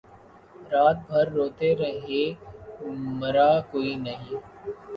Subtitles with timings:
[0.71, 2.23] رات بھر روتے رہے
[3.19, 4.35] مرا کوئی نہیں